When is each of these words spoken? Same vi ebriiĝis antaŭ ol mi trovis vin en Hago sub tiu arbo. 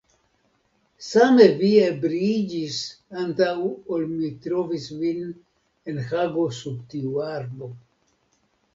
Same 1.09 1.45
vi 1.59 1.69
ebriiĝis 1.89 2.79
antaŭ 3.25 3.53
ol 3.99 4.09
mi 4.17 4.33
trovis 4.49 4.91
vin 5.05 5.23
en 5.33 6.05
Hago 6.11 6.51
sub 6.65 6.85
tiu 6.95 7.19
arbo. 7.33 7.75